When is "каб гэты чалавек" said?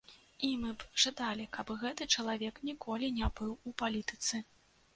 1.59-2.55